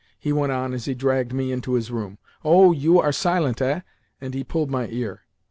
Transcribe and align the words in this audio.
he 0.19 0.33
went 0.33 0.51
on 0.51 0.73
as 0.73 0.85
he 0.85 0.95
dragged 0.95 1.31
me 1.31 1.51
into 1.51 1.73
his 1.75 1.91
room. 1.91 2.17
"Oh! 2.43 2.71
you 2.71 2.99
are 2.99 3.11
silent, 3.11 3.61
eh?" 3.61 3.81
and 4.19 4.33
he 4.33 4.43
pulled 4.43 4.71
my 4.71 4.87
ear. 4.87 5.21